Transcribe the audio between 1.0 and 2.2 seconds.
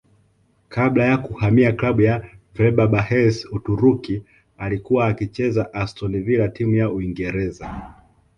ya kuhamia klabu